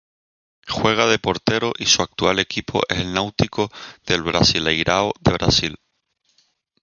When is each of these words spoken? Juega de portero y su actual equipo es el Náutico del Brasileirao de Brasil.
Juega 0.67 1.05
de 1.05 1.19
portero 1.19 1.73
y 1.77 1.85
su 1.85 2.01
actual 2.01 2.39
equipo 2.39 2.81
es 2.89 2.97
el 3.01 3.13
Náutico 3.13 3.69
del 4.07 4.23
Brasileirao 4.23 5.13
de 5.21 5.31
Brasil. 5.33 5.77